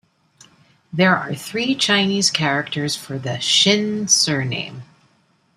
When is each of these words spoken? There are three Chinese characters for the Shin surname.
There 0.91 1.15
are 1.15 1.35
three 1.35 1.75
Chinese 1.75 2.31
characters 2.31 2.95
for 2.95 3.19
the 3.19 3.39
Shin 3.39 4.07
surname. 4.07 4.81